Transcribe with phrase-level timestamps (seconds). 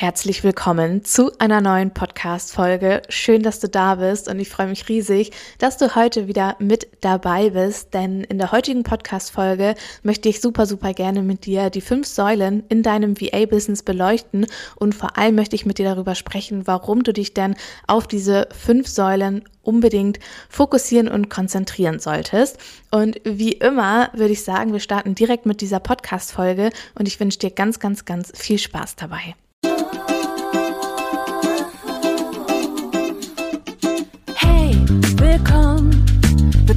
[0.00, 3.02] herzlich willkommen zu einer neuen Podcast-Folge.
[3.08, 6.86] Schön, dass du da bist und ich freue mich riesig, dass du heute wieder mit
[7.00, 9.74] dabei bist, denn in der heutigen Podcast-Folge
[10.04, 14.94] möchte ich super, super gerne mit dir die fünf Säulen in deinem VA-Business beleuchten und
[14.94, 17.56] vor allem möchte ich mit dir darüber sprechen, warum du dich denn
[17.88, 22.58] auf diese fünf Säulen unbedingt fokussieren und konzentrieren solltest.
[22.92, 27.40] Und wie immer würde ich sagen, wir starten direkt mit dieser Podcast-Folge und ich wünsche
[27.40, 29.34] dir ganz, ganz, ganz viel Spaß dabei.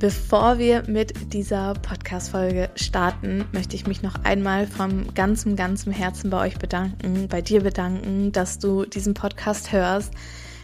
[0.00, 6.30] Bevor wir mit dieser Podcast-Folge starten, möchte ich mich noch einmal vom ganzem, ganzem Herzen
[6.30, 10.14] bei euch bedanken, bei dir bedanken, dass du diesen Podcast hörst,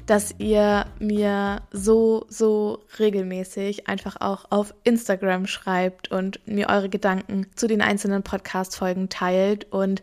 [0.06, 7.46] dass ihr mir so, so regelmäßig einfach auch auf Instagram schreibt und mir eure Gedanken
[7.56, 9.70] zu den einzelnen Podcast-Folgen teilt.
[9.70, 10.02] Und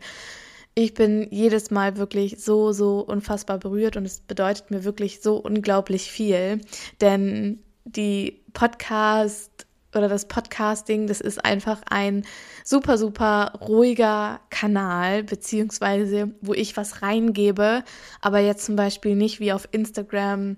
[0.76, 5.38] ich bin jedes Mal wirklich so, so unfassbar berührt und es bedeutet mir wirklich so
[5.38, 6.62] unglaublich viel,
[7.02, 12.26] denn die Podcast oder das Podcasting, das ist einfach ein
[12.64, 17.84] super, super ruhiger Kanal, beziehungsweise wo ich was reingebe,
[18.22, 20.58] aber jetzt zum Beispiel nicht wie auf Instagram,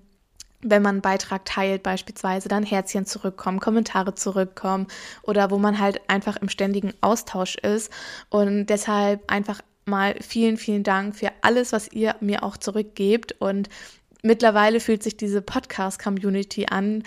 [0.61, 4.87] wenn man einen Beitrag teilt, beispielsweise dann Herzchen zurückkommen, Kommentare zurückkommen
[5.21, 7.91] oder wo man halt einfach im ständigen Austausch ist.
[8.29, 13.35] Und deshalb einfach mal vielen, vielen Dank für alles, was ihr mir auch zurückgebt.
[13.39, 13.69] Und
[14.23, 17.03] mittlerweile fühlt sich diese Podcast-Community an,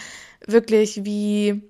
[0.48, 1.62] wirklich wie,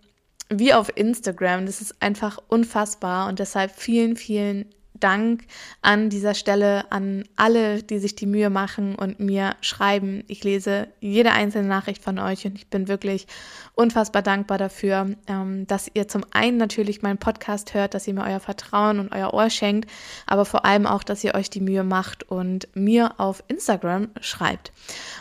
[0.48, 1.66] wie auf Instagram.
[1.66, 4.66] Das ist einfach unfassbar und deshalb vielen, vielen
[5.00, 5.44] Dank
[5.82, 10.25] an dieser Stelle an alle, die sich die Mühe machen und mir schreiben.
[10.28, 13.26] Ich lese jede einzelne Nachricht von euch und ich bin wirklich
[13.75, 18.25] unfassbar dankbar dafür, ähm, dass ihr zum einen natürlich meinen Podcast hört, dass ihr mir
[18.25, 19.88] euer Vertrauen und euer Ohr schenkt,
[20.26, 24.72] aber vor allem auch, dass ihr euch die Mühe macht und mir auf Instagram schreibt.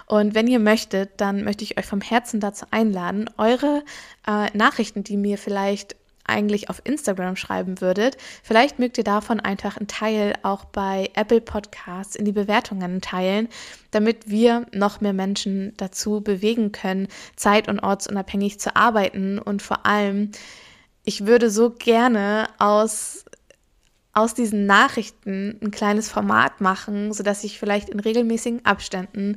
[0.08, 3.84] Und wenn ihr möchtet, dann möchte ich euch vom Herzen dazu einladen, eure
[4.26, 5.96] äh, Nachrichten, die mir vielleicht
[6.28, 8.18] eigentlich auf Instagram schreiben würdet.
[8.44, 13.48] Vielleicht mögt ihr davon einfach einen Teil auch bei Apple Podcasts in die Bewertungen teilen,
[13.92, 19.86] damit wir noch mehr Menschen dazu bewegen können, zeit- und ortsunabhängig zu arbeiten und vor
[19.86, 20.32] allem
[21.04, 23.24] ich würde so gerne aus
[24.18, 29.36] aus diesen Nachrichten ein kleines Format machen, sodass ich vielleicht in regelmäßigen Abständen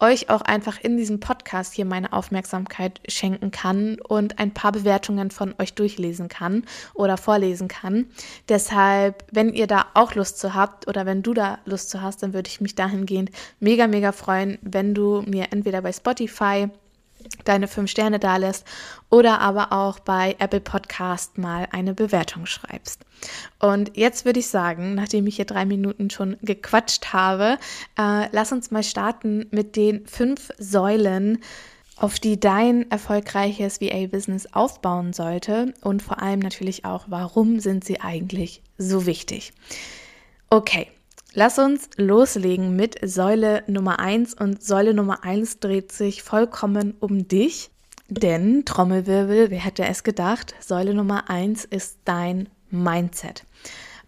[0.00, 5.30] euch auch einfach in diesem Podcast hier meine Aufmerksamkeit schenken kann und ein paar Bewertungen
[5.30, 8.06] von euch durchlesen kann oder vorlesen kann.
[8.48, 12.22] Deshalb, wenn ihr da auch Lust zu habt oder wenn du da Lust zu hast,
[12.22, 16.70] dann würde ich mich dahingehend mega, mega freuen, wenn du mir entweder bei Spotify
[17.44, 18.66] deine fünf Sterne da lässt
[19.10, 23.04] oder aber auch bei Apple Podcast mal eine Bewertung schreibst.
[23.58, 27.58] Und jetzt würde ich sagen, nachdem ich hier drei Minuten schon gequatscht habe,
[27.98, 31.38] äh, lass uns mal starten mit den fünf Säulen,
[31.96, 38.00] auf die dein erfolgreiches VA-Business aufbauen sollte und vor allem natürlich auch, warum sind sie
[38.00, 39.52] eigentlich so wichtig.
[40.50, 40.88] Okay,
[41.34, 47.26] Lass uns loslegen mit Säule Nummer 1 und Säule Nummer 1 dreht sich vollkommen um
[47.26, 47.70] dich,
[48.10, 53.46] denn Trommelwirbel, wer hätte es gedacht, Säule Nummer 1 ist dein Mindset.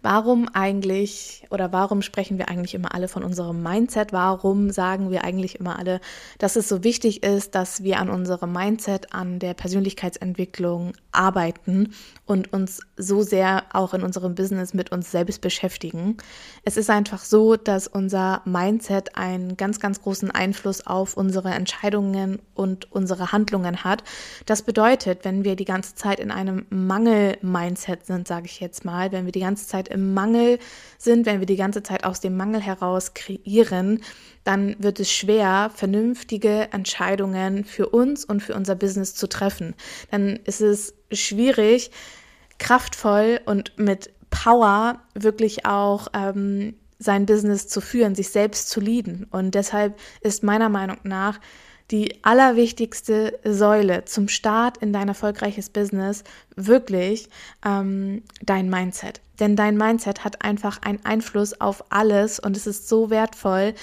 [0.03, 4.13] Warum eigentlich oder warum sprechen wir eigentlich immer alle von unserem Mindset?
[4.13, 6.01] Warum sagen wir eigentlich immer alle,
[6.37, 11.93] dass es so wichtig ist, dass wir an unserem Mindset, an der Persönlichkeitsentwicklung arbeiten
[12.25, 16.17] und uns so sehr auch in unserem Business mit uns selbst beschäftigen.
[16.63, 22.39] Es ist einfach so, dass unser Mindset einen ganz, ganz großen Einfluss auf unsere Entscheidungen
[22.53, 24.03] und unsere Handlungen hat.
[24.45, 29.11] Das bedeutet, wenn wir die ganze Zeit in einem Mangel-Mindset sind, sage ich jetzt mal,
[29.11, 30.59] wenn wir die ganze Zeit im Mangel
[30.97, 34.01] sind, wenn wir die ganze Zeit aus dem Mangel heraus kreieren,
[34.45, 39.73] dann wird es schwer, vernünftige Entscheidungen für uns und für unser Business zu treffen.
[40.11, 41.91] Dann ist es schwierig,
[42.57, 49.27] kraftvoll und mit Power wirklich auch ähm, sein Business zu führen, sich selbst zu leaden.
[49.31, 51.39] Und deshalb ist meiner Meinung nach
[51.91, 56.23] die allerwichtigste Säule zum Start in dein erfolgreiches Business
[56.55, 57.29] wirklich
[57.63, 59.21] ähm, dein Mindset.
[59.39, 63.75] Denn dein Mindset hat einfach einen Einfluss auf alles und es ist so wertvoll,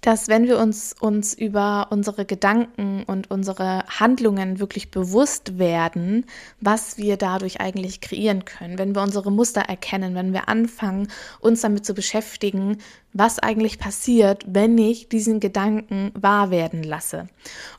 [0.00, 6.24] dass wenn wir uns, uns über unsere Gedanken und unsere Handlungen wirklich bewusst werden,
[6.60, 11.08] was wir dadurch eigentlich kreieren können, wenn wir unsere Muster erkennen, wenn wir anfangen,
[11.40, 12.78] uns damit zu beschäftigen,
[13.18, 17.26] was eigentlich passiert, wenn ich diesen Gedanken wahr werden lasse.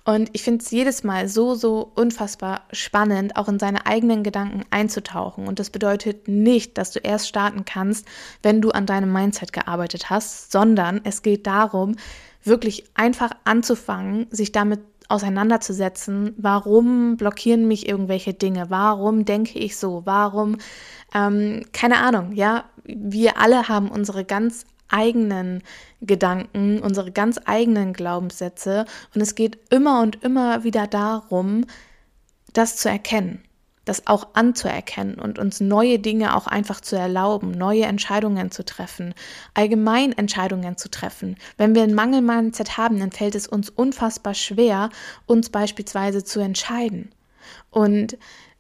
[0.03, 4.63] Und ich finde es jedes Mal so, so unfassbar spannend, auch in seine eigenen Gedanken
[4.69, 5.47] einzutauchen.
[5.47, 8.05] Und das bedeutet nicht, dass du erst starten kannst,
[8.43, 11.95] wenn du an deinem Mindset gearbeitet hast, sondern es geht darum,
[12.43, 20.03] wirklich einfach anzufangen, sich damit auseinanderzusetzen, warum blockieren mich irgendwelche Dinge, warum denke ich so,
[20.05, 20.57] warum,
[21.15, 25.63] ähm, keine Ahnung, ja, wir alle haben unsere ganz eigenen
[26.01, 31.65] Gedanken, unsere ganz eigenen Glaubenssätze und es geht immer und immer wieder darum,
[32.53, 33.43] das zu erkennen
[33.89, 39.15] das auch anzuerkennen und uns neue Dinge auch einfach zu erlauben, neue Entscheidungen zu treffen,
[39.55, 41.37] allgemein Entscheidungen zu treffen.
[41.57, 44.91] Wenn wir ein Mangel-Mindset haben, dann fällt es uns unfassbar schwer,
[45.25, 47.09] uns beispielsweise zu entscheiden.
[47.71, 48.17] Und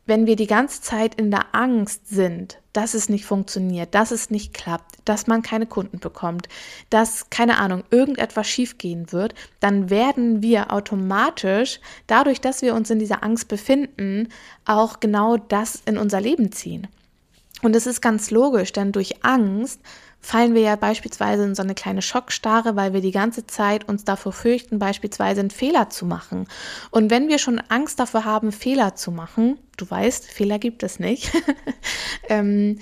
[0.07, 4.29] wenn wir die ganze Zeit in der Angst sind, dass es nicht funktioniert, dass es
[4.29, 6.47] nicht klappt, dass man keine Kunden bekommt,
[6.89, 12.99] dass, keine Ahnung, irgendetwas schiefgehen wird, dann werden wir automatisch, dadurch, dass wir uns in
[12.99, 14.29] dieser Angst befinden,
[14.63, 16.87] auch genau das in unser Leben ziehen.
[17.61, 19.81] Und es ist ganz logisch, denn durch Angst
[20.21, 24.03] fallen wir ja beispielsweise in so eine kleine Schockstarre, weil wir die ganze Zeit uns
[24.03, 26.47] davor fürchten, beispielsweise einen Fehler zu machen.
[26.91, 30.99] Und wenn wir schon Angst davor haben, Fehler zu machen, du weißt, Fehler gibt es
[30.99, 31.31] nicht,
[32.29, 32.79] ähm,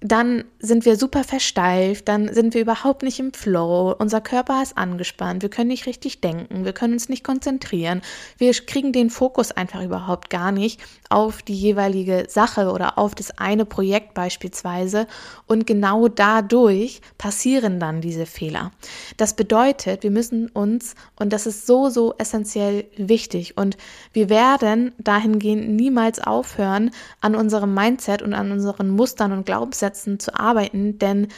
[0.00, 4.76] dann sind wir super versteift, dann sind wir überhaupt nicht im Flow, unser Körper ist
[4.76, 8.02] angespannt, wir können nicht richtig denken, wir können uns nicht konzentrieren,
[8.36, 13.38] wir kriegen den Fokus einfach überhaupt gar nicht auf die jeweilige Sache oder auf das
[13.38, 15.06] eine Projekt beispielsweise.
[15.46, 18.72] Und genau dadurch passieren dann diese Fehler.
[19.16, 23.76] Das bedeutet, wir müssen uns, und das ist so, so essentiell wichtig und
[24.12, 26.90] wir werden dahingehend niemals aufhören,
[27.20, 31.28] an unserem Mindset und an unseren Mustern und Glaubenssätzen Glaubenssätzen zu arbeiten, denn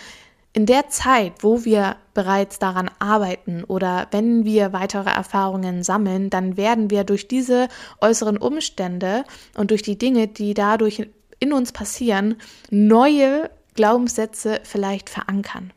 [0.54, 6.56] in der Zeit, wo wir bereits daran arbeiten oder wenn wir weitere Erfahrungen sammeln, dann
[6.56, 7.68] werden wir durch diese
[8.00, 9.24] äußeren Umstände
[9.56, 11.06] und durch die Dinge, die dadurch
[11.38, 12.36] in uns passieren,
[12.70, 15.72] neue Glaubenssätze vielleicht verankern.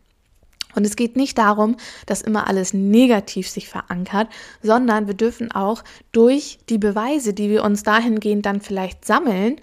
[0.74, 1.76] Und es geht nicht darum,
[2.06, 4.30] dass immer alles negativ sich verankert,
[4.64, 5.84] sondern wir dürfen auch
[6.14, 9.58] durch die Beweise, die wir uns dahingehend dann vielleicht sammeln,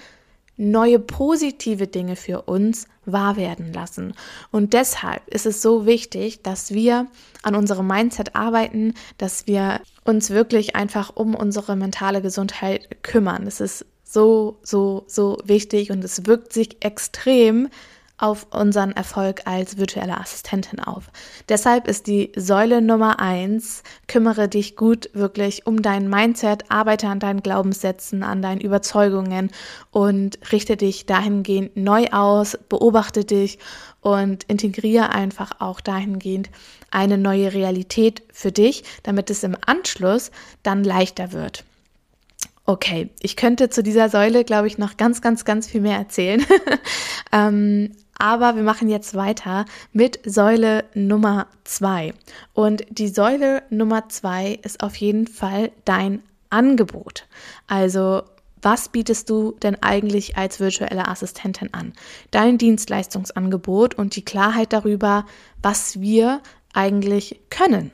[0.58, 4.12] neue positive Dinge für uns wahr werden lassen.
[4.50, 7.06] Und deshalb ist es so wichtig, dass wir
[7.42, 13.46] an unserem Mindset arbeiten, dass wir uns wirklich einfach um unsere mentale Gesundheit kümmern.
[13.46, 17.68] Es ist so, so, so wichtig und es wirkt sich extrem
[18.18, 21.04] auf unseren Erfolg als virtuelle Assistentin auf.
[21.48, 27.20] Deshalb ist die Säule Nummer eins, kümmere dich gut wirklich um dein Mindset, arbeite an
[27.20, 29.50] deinen Glaubenssätzen, an deinen Überzeugungen
[29.92, 33.58] und richte dich dahingehend neu aus, beobachte dich
[34.00, 36.50] und integriere einfach auch dahingehend
[36.90, 40.30] eine neue Realität für dich, damit es im Anschluss
[40.62, 41.64] dann leichter wird.
[42.68, 46.44] Okay, ich könnte zu dieser Säule, glaube ich, noch ganz, ganz, ganz viel mehr erzählen.
[47.32, 52.12] ähm, aber wir machen jetzt weiter mit Säule Nummer zwei.
[52.52, 57.26] Und die Säule Nummer zwei ist auf jeden Fall dein Angebot.
[57.66, 58.22] Also
[58.60, 61.92] was bietest du denn eigentlich als virtuelle Assistentin an?
[62.30, 65.26] Dein Dienstleistungsangebot und die Klarheit darüber,
[65.62, 66.40] was wir
[66.72, 67.92] eigentlich können.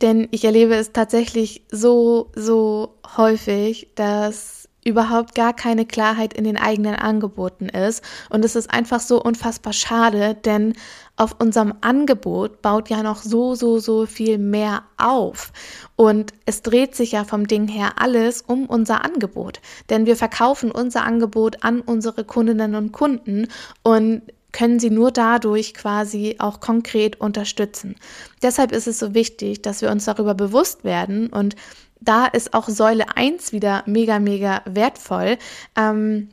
[0.00, 6.56] Denn ich erlebe es tatsächlich so, so häufig, dass überhaupt gar keine Klarheit in den
[6.56, 8.02] eigenen Angeboten ist.
[8.30, 10.74] Und es ist einfach so unfassbar schade, denn
[11.16, 15.52] auf unserem Angebot baut ja noch so, so, so viel mehr auf.
[15.96, 19.60] Und es dreht sich ja vom Ding her alles um unser Angebot.
[19.90, 23.48] Denn wir verkaufen unser Angebot an unsere Kundinnen und Kunden
[23.82, 27.96] und können sie nur dadurch quasi auch konkret unterstützen.
[28.42, 31.54] Deshalb ist es so wichtig, dass wir uns darüber bewusst werden und
[32.00, 35.38] da ist auch Säule 1 wieder mega, mega wertvoll.
[35.76, 36.28] Ähm,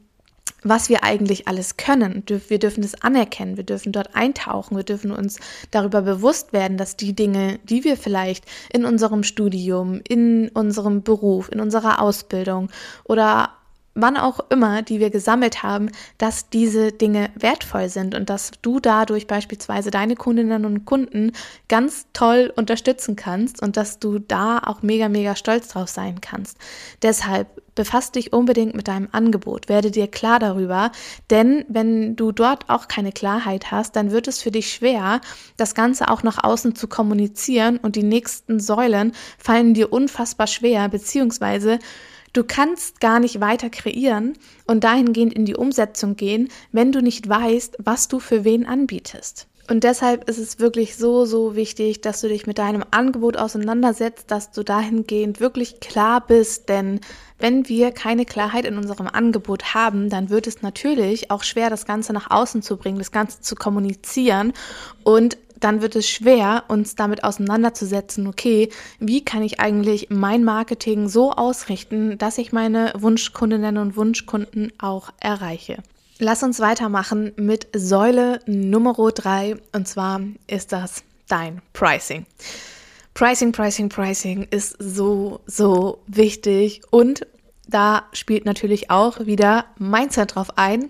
[0.66, 2.24] was wir eigentlich alles können.
[2.28, 6.98] Wir dürfen das anerkennen, wir dürfen dort eintauchen, wir dürfen uns darüber bewusst werden, dass
[6.98, 12.70] die Dinge, die wir vielleicht in unserem Studium, in unserem Beruf, in unserer Ausbildung
[13.04, 13.52] oder
[13.96, 18.80] wann auch immer, die wir gesammelt haben, dass diese Dinge wertvoll sind und dass du
[18.80, 21.32] dadurch beispielsweise deine Kundinnen und Kunden
[21.70, 26.58] ganz toll unterstützen kannst und dass du da auch mega, mega stolz drauf sein kannst.
[27.02, 30.92] Deshalb befass dich unbedingt mit deinem Angebot, werde dir klar darüber,
[31.30, 35.22] denn wenn du dort auch keine Klarheit hast, dann wird es für dich schwer,
[35.58, 40.88] das Ganze auch nach außen zu kommunizieren und die nächsten Säulen fallen dir unfassbar schwer,
[40.88, 41.80] beziehungsweise
[42.36, 44.38] Du kannst gar nicht weiter kreieren
[44.68, 49.48] und dahingehend in die Umsetzung gehen, wenn du nicht weißt, was du für wen anbietest.
[49.70, 54.30] Und deshalb ist es wirklich so, so wichtig, dass du dich mit deinem Angebot auseinandersetzt,
[54.32, 57.00] dass du dahingehend wirklich klar bist, denn
[57.40, 61.86] wenn wir keine Klarheit in unserem Angebot haben, dann wird es natürlich auch schwer, das
[61.86, 64.52] Ganze nach außen zu bringen, das Ganze zu kommunizieren
[65.06, 68.70] und dann wird es schwer, uns damit auseinanderzusetzen, okay,
[69.00, 75.12] wie kann ich eigentlich mein Marketing so ausrichten, dass ich meine Wunschkundinnen und Wunschkunden auch
[75.20, 75.78] erreiche.
[76.18, 82.26] Lass uns weitermachen mit Säule Nummer drei und zwar ist das dein Pricing.
[83.14, 87.26] Pricing, Pricing, Pricing ist so, so wichtig und
[87.68, 90.90] da spielt natürlich auch wieder Mindset drauf ein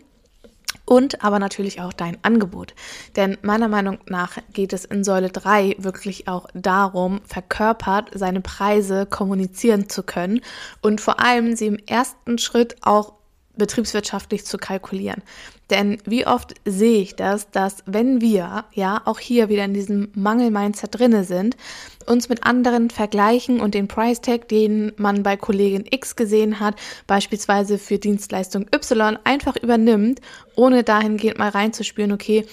[0.86, 2.74] und aber natürlich auch dein Angebot.
[3.16, 9.06] Denn meiner Meinung nach geht es in Säule 3 wirklich auch darum, verkörpert seine Preise
[9.06, 10.42] kommunizieren zu können
[10.82, 13.14] und vor allem sie im ersten Schritt auch
[13.58, 15.22] betriebswirtschaftlich zu kalkulieren.
[15.70, 20.10] Denn wie oft sehe ich das, dass wenn wir ja auch hier wieder in diesem
[20.14, 21.58] Mangel-Mindset drinne sind,
[22.06, 26.76] uns mit anderen vergleichen und den Price Tag, den man bei Kollegin X gesehen hat,
[27.08, 30.22] beispielsweise für Dienstleistung Y, einfach übernimmt,
[30.56, 32.46] ohne dahingehend mal reinzuspüren, okay,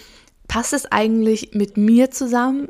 [0.49, 2.68] passt es eigentlich mit mir zusammen?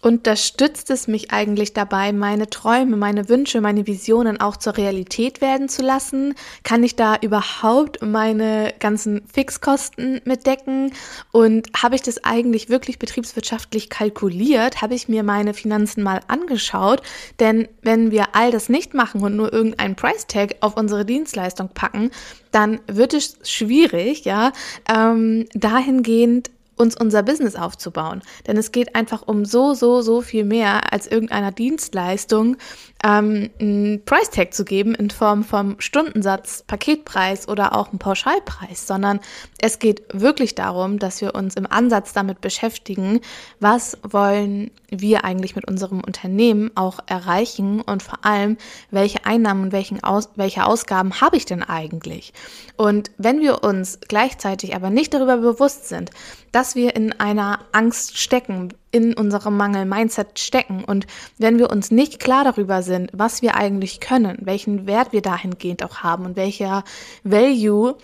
[0.00, 5.68] Unterstützt es mich eigentlich dabei, meine Träume, meine Wünsche, meine Visionen auch zur Realität werden
[5.68, 6.34] zu lassen?
[6.62, 10.92] Kann ich da überhaupt meine ganzen Fixkosten mitdecken?
[11.32, 14.82] Und habe ich das eigentlich wirklich betriebswirtschaftlich kalkuliert?
[14.82, 17.02] Habe ich mir meine Finanzen mal angeschaut?
[17.40, 21.70] Denn wenn wir all das nicht machen und nur irgendeinen Price Tag auf unsere Dienstleistung
[21.74, 22.10] packen,
[22.52, 24.52] dann wird es schwierig, ja,
[24.88, 28.22] ähm, dahingehend uns unser Business aufzubauen.
[28.46, 32.56] Denn es geht einfach um so, so, so viel mehr als irgendeiner Dienstleistung,
[33.04, 38.86] ähm, einen Price Tag zu geben in Form vom Stundensatz, Paketpreis oder auch einen Pauschalpreis,
[38.86, 39.20] sondern
[39.60, 43.20] es geht wirklich darum, dass wir uns im Ansatz damit beschäftigen,
[43.60, 48.56] was wollen wir eigentlich mit unserem Unternehmen auch erreichen und vor allem,
[48.90, 52.32] welche Einnahmen und welchen Aus welche Ausgaben habe ich denn eigentlich?
[52.76, 56.10] Und wenn wir uns gleichzeitig aber nicht darüber bewusst sind,
[56.52, 60.82] dass wir in einer Angst stecken, in unserem Mangel-Mindset stecken.
[60.84, 65.20] Und wenn wir uns nicht klar darüber sind, was wir eigentlich können, welchen Wert wir
[65.20, 66.84] dahingehend auch haben und welcher
[67.22, 67.96] Value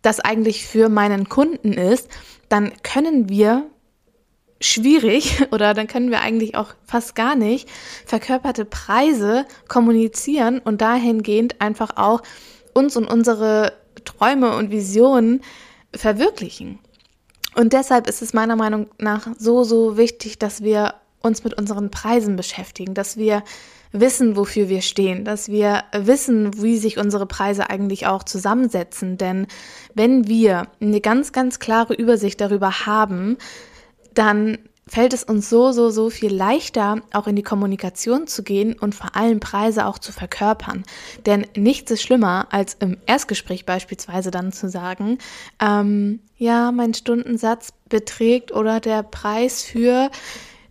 [0.00, 2.08] das eigentlich für meinen Kunden ist,
[2.48, 3.66] dann können wir
[4.62, 7.68] schwierig oder dann können wir eigentlich auch fast gar nicht
[8.06, 12.22] verkörperte Preise kommunizieren und dahingehend einfach auch
[12.74, 13.72] uns und unsere
[14.04, 15.42] Träume und Visionen
[15.94, 16.78] verwirklichen.
[17.54, 21.90] Und deshalb ist es meiner Meinung nach so, so wichtig, dass wir uns mit unseren
[21.90, 23.42] Preisen beschäftigen, dass wir
[23.92, 29.18] wissen, wofür wir stehen, dass wir wissen, wie sich unsere Preise eigentlich auch zusammensetzen.
[29.18, 29.46] Denn
[29.94, 33.36] wenn wir eine ganz, ganz klare Übersicht darüber haben,
[34.14, 38.74] dann fällt es uns so, so, so viel leichter, auch in die Kommunikation zu gehen
[38.78, 40.82] und vor allem Preise auch zu verkörpern.
[41.24, 45.18] Denn nichts ist schlimmer, als im Erstgespräch beispielsweise dann zu sagen,
[45.60, 50.10] ähm, ja, mein Stundensatz beträgt oder der Preis für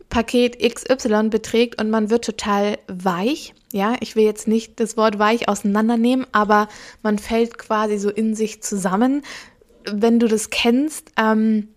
[0.10, 3.53] Paket XY beträgt und man wird total weich.
[3.71, 6.67] Ja, ich will jetzt nicht das Wort weich auseinandernehmen, aber
[7.01, 9.24] man fällt quasi so in sich zusammen.
[9.89, 11.69] Wenn du das kennst, ähm,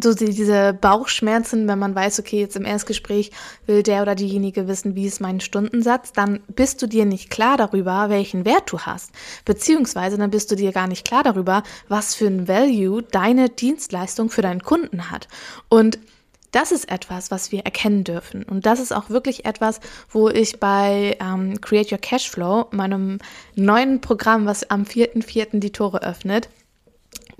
[0.00, 3.32] so diese Bauchschmerzen, wenn man weiß, okay, jetzt im Erstgespräch
[3.66, 7.56] will der oder diejenige wissen, wie ist mein Stundensatz, dann bist du dir nicht klar
[7.56, 9.10] darüber, welchen Wert du hast.
[9.44, 14.30] Beziehungsweise dann bist du dir gar nicht klar darüber, was für ein Value deine Dienstleistung
[14.30, 15.26] für deinen Kunden hat.
[15.68, 15.98] Und
[16.52, 18.42] das ist etwas, was wir erkennen dürfen.
[18.44, 23.18] Und das ist auch wirklich etwas, wo ich bei ähm, Create Your Cashflow, meinem
[23.54, 25.60] neuen Programm, was am 4.4.
[25.60, 26.48] die Tore öffnet,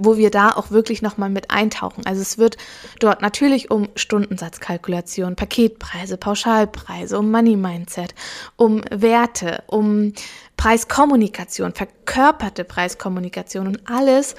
[0.00, 2.04] wo wir da auch wirklich nochmal mit eintauchen.
[2.06, 2.56] Also es wird
[2.98, 8.14] dort natürlich um Stundensatzkalkulation, Paketpreise, Pauschalpreise, um Money Mindset,
[8.56, 10.14] um Werte, um
[10.56, 14.34] Preiskommunikation, verkörperte Preiskommunikation und alles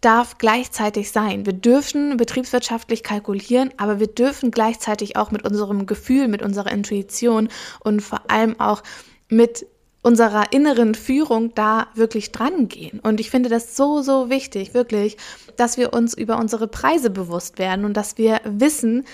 [0.00, 1.46] darf gleichzeitig sein.
[1.46, 7.48] Wir dürfen betriebswirtschaftlich kalkulieren, aber wir dürfen gleichzeitig auch mit unserem Gefühl, mit unserer Intuition
[7.80, 8.82] und vor allem auch
[9.28, 9.66] mit
[10.08, 12.98] unserer inneren Führung da wirklich dran gehen.
[12.98, 15.18] Und ich finde das so, so wichtig, wirklich,
[15.58, 19.04] dass wir uns über unsere Preise bewusst werden und dass wir wissen,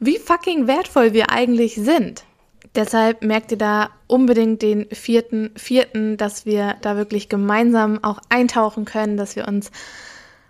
[0.00, 2.24] wie fucking wertvoll wir eigentlich sind.
[2.74, 8.84] Deshalb merkt ihr da unbedingt den vierten, vierten, dass wir da wirklich gemeinsam auch eintauchen
[8.84, 9.70] können, dass wir uns,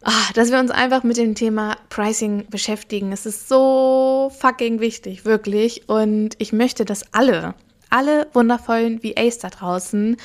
[0.05, 3.13] ah, dass wir uns einfach mit dem Thema Pricing beschäftigen.
[3.13, 5.87] Es ist so fucking wichtig, wirklich.
[5.91, 7.55] Und ich möchte, dass alle,
[7.93, 10.17] alle wundervollen VAs da draußen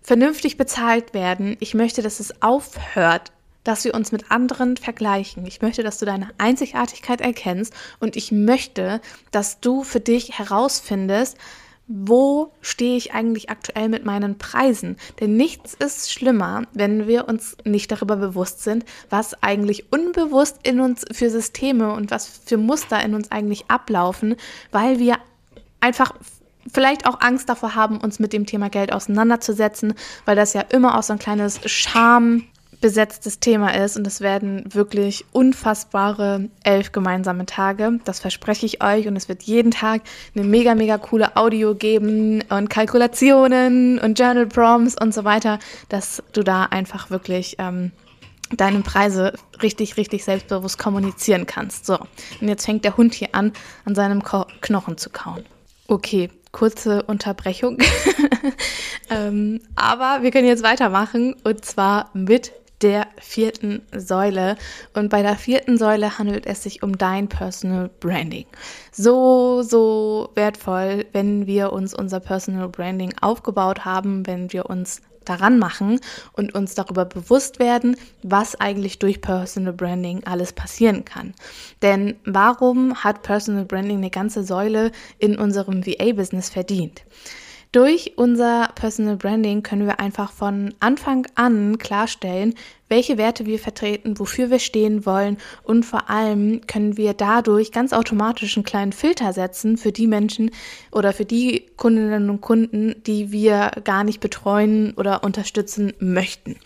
[0.00, 1.56] vernünftig bezahlt werden.
[1.60, 3.32] Ich möchte, dass es aufhört,
[3.64, 5.46] dass wir uns mit anderen vergleichen.
[5.46, 11.36] Ich möchte, dass du deine Einzigartigkeit erkennst und ich möchte, dass du für dich herausfindest,
[11.88, 14.96] wo stehe ich eigentlich aktuell mit meinen Preisen?
[15.20, 20.80] Denn nichts ist schlimmer, wenn wir uns nicht darüber bewusst sind, was eigentlich unbewusst in
[20.80, 24.36] uns für Systeme und was für Muster in uns eigentlich ablaufen,
[24.70, 25.18] weil wir
[25.80, 26.14] einfach
[26.70, 30.98] vielleicht auch Angst davor haben, uns mit dem Thema Geld auseinanderzusetzen, weil das ja immer
[30.98, 32.44] auch so ein kleines Scham
[32.82, 38.00] besetztes Thema ist und es werden wirklich unfassbare elf gemeinsame Tage.
[38.04, 40.02] Das verspreche ich euch und es wird jeden Tag
[40.34, 46.22] eine mega, mega coole Audio geben und Kalkulationen und Journal Prompts und so weiter, dass
[46.32, 47.92] du da einfach wirklich ähm,
[48.56, 51.86] deine Preise richtig, richtig selbstbewusst kommunizieren kannst.
[51.86, 51.98] So,
[52.40, 53.52] und jetzt fängt der Hund hier an,
[53.84, 55.44] an seinem Ko Knochen zu kauen.
[55.86, 57.78] Okay, kurze Unterbrechung.
[59.10, 64.56] ähm, aber wir können jetzt weitermachen und zwar mit der vierten Säule.
[64.94, 68.46] Und bei der vierten Säule handelt es sich um dein Personal Branding.
[68.90, 75.58] So, so wertvoll, wenn wir uns unser Personal Branding aufgebaut haben, wenn wir uns daran
[75.58, 76.00] machen
[76.32, 81.34] und uns darüber bewusst werden, was eigentlich durch Personal Branding alles passieren kann.
[81.82, 87.04] Denn warum hat Personal Branding eine ganze Säule in unserem VA-Business verdient?
[87.72, 92.54] Durch unser Personal Branding können wir einfach von Anfang an klarstellen,
[92.92, 97.94] welche Werte wir vertreten, wofür wir stehen wollen und vor allem können wir dadurch ganz
[97.94, 100.50] automatisch einen kleinen Filter setzen für die Menschen
[100.90, 106.56] oder für die Kundinnen und Kunden, die wir gar nicht betreuen oder unterstützen möchten.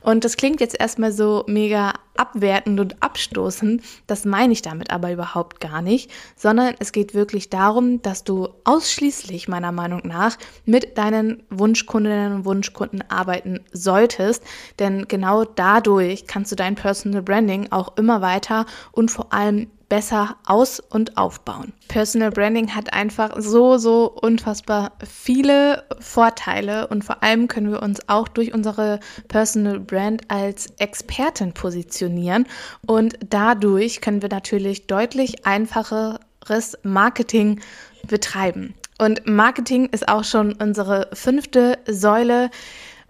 [0.00, 3.82] Und das klingt jetzt erstmal so mega abwertend und abstoßend.
[4.06, 8.48] Das meine ich damit aber überhaupt gar nicht, sondern es geht wirklich darum, dass du
[8.64, 14.42] ausschließlich meiner Meinung nach mit deinen Wunschkundinnen und Wunschkunden arbeiten solltest,
[14.78, 20.36] denn genau dadurch kannst du dein Personal Branding auch immer weiter und vor allem besser
[20.46, 21.72] aus- und aufbauen.
[21.88, 28.08] Personal Branding hat einfach so, so unfassbar viele Vorteile und vor allem können wir uns
[28.08, 32.46] auch durch unsere Personal Brand als Expertin positionieren
[32.86, 37.60] und dadurch können wir natürlich deutlich einfacheres Marketing
[38.06, 38.74] betreiben.
[38.98, 42.50] Und Marketing ist auch schon unsere fünfte Säule.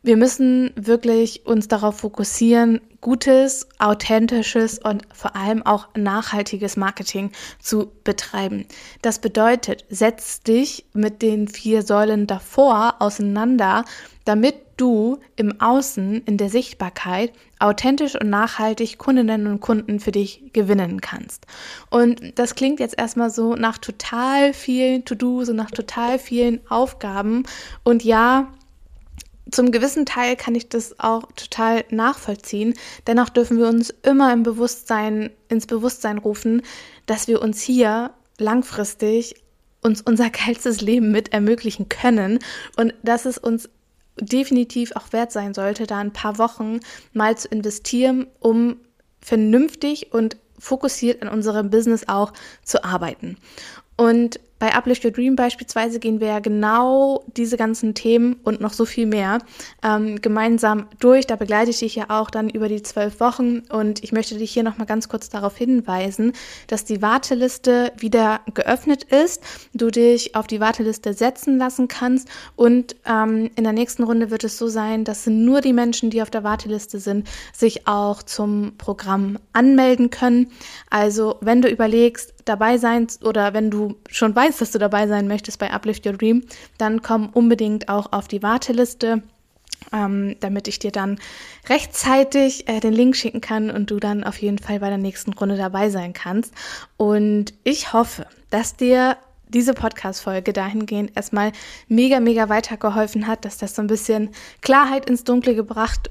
[0.05, 7.91] Wir müssen wirklich uns darauf fokussieren, gutes, authentisches und vor allem auch nachhaltiges Marketing zu
[8.05, 8.67] betreiben.
[9.01, 13.87] Das bedeutet, setz dich mit den vier Säulen davor auseinander,
[14.27, 20.51] damit du im Außen, in der Sichtbarkeit, authentisch und nachhaltig Kundinnen und Kunden für dich
[20.53, 21.47] gewinnen kannst.
[21.89, 27.45] Und das klingt jetzt erstmal so nach total vielen To-Dos und nach total vielen Aufgaben.
[27.85, 28.53] Und ja,
[29.51, 32.75] zum gewissen Teil kann ich das auch total nachvollziehen.
[33.07, 36.63] Dennoch dürfen wir uns immer im Bewusstsein, ins Bewusstsein rufen,
[37.07, 39.37] dass wir uns hier langfristig
[39.83, 42.39] uns unser geilstes Leben mit ermöglichen können
[42.77, 43.69] und dass es uns
[44.19, 46.81] definitiv auch wert sein sollte, da ein paar Wochen
[47.13, 48.77] mal zu investieren, um
[49.21, 53.37] vernünftig und fokussiert an unserem Business auch zu arbeiten.
[53.97, 58.73] Und bei Uplift Your Dream beispielsweise gehen wir ja genau diese ganzen Themen und noch
[58.73, 59.41] so viel mehr
[59.83, 61.27] ähm, gemeinsam durch.
[61.27, 64.53] Da begleite ich dich ja auch dann über die zwölf Wochen und ich möchte dich
[64.53, 66.33] hier nochmal ganz kurz darauf hinweisen,
[66.67, 69.43] dass die Warteliste wieder geöffnet ist,
[69.75, 74.45] du dich auf die Warteliste setzen lassen kannst und ähm, in der nächsten Runde wird
[74.45, 78.73] es so sein, dass nur die Menschen, die auf der Warteliste sind, sich auch zum
[78.79, 80.51] Programm anmelden können.
[80.89, 85.29] Also wenn du überlegst, dabei sein oder wenn du schon weißt, dass du dabei sein
[85.29, 86.45] möchtest bei Uplift Your Dream,
[86.79, 89.23] dann komm unbedingt auch auf die Warteliste.
[89.93, 91.19] Ähm, damit ich dir dann
[91.69, 95.35] rechtzeitig äh, den Link schicken kann und du dann auf jeden Fall bei der nächsten
[95.35, 96.55] Runde dabei sein kannst.
[96.97, 101.53] Und ich hoffe, dass dir diese Podcast-Folge dahingehend erstmal
[101.89, 104.31] mega, mega weitergeholfen hat, dass das so ein bisschen
[104.63, 106.11] Klarheit ins Dunkle gebracht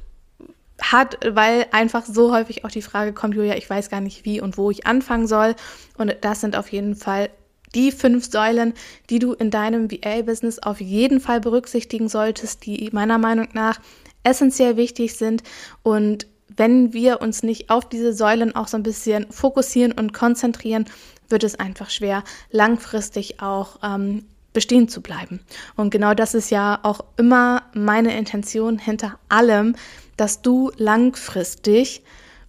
[0.82, 4.42] hat, weil einfach so häufig auch die Frage kommt, Julia, ich weiß gar nicht, wie
[4.42, 5.56] und wo ich anfangen soll.
[5.98, 7.30] Und das sind auf jeden Fall
[7.76, 8.74] die fünf Säulen,
[9.10, 13.80] die du in deinem VA-Business auf jeden Fall berücksichtigen solltest, die meiner Meinung nach
[14.24, 15.44] essentiell wichtig sind
[15.82, 20.86] und wenn wir uns nicht auf diese Säulen auch so ein bisschen fokussieren und konzentrieren,
[21.30, 25.40] wird es einfach schwer, langfristig auch ähm, bestehen zu bleiben.
[25.76, 29.76] Und genau das ist ja auch immer meine Intention hinter allem,
[30.16, 32.04] dass du langfristig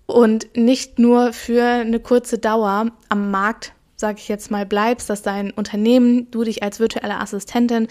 [0.06, 5.22] und nicht nur für eine kurze Dauer am Markt, sage ich jetzt mal, bleibst, dass
[5.22, 7.88] dein Unternehmen, du dich als virtuelle Assistentin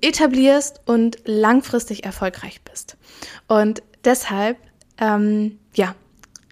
[0.00, 2.96] etablierst und langfristig erfolgreich bist.
[3.48, 4.58] Und deshalb,
[4.98, 5.94] ähm, ja,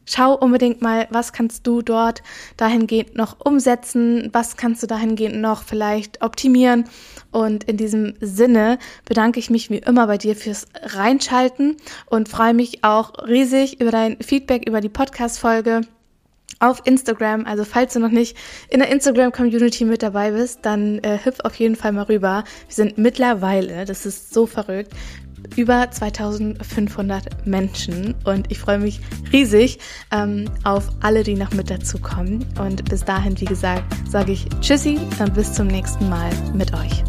[0.05, 2.23] schau unbedingt mal, was kannst du dort
[2.57, 6.89] dahingehend noch umsetzen, was kannst du dahingehend noch vielleicht optimieren.
[7.31, 11.77] Und in diesem Sinne bedanke ich mich wie immer bei dir fürs Reinschalten
[12.07, 15.83] und freue mich auch riesig über dein Feedback über die Podcast-Folge
[16.59, 17.47] auf Instagram.
[17.47, 18.37] Also falls du noch nicht
[18.69, 22.45] in der Instagram-Community mit dabei bist, dann äh, hüpf auf jeden Fall mal rüber.
[22.67, 24.93] Wir sind mittlerweile, das ist so verrückt,
[25.55, 29.01] über 2500 Menschen und ich freue mich
[29.33, 29.79] riesig
[30.13, 32.45] ähm, auf alle, die noch mit dazu kommen.
[32.59, 37.05] Und bis dahin, wie gesagt, sage ich Tschüssi und bis zum nächsten Mal mit euch.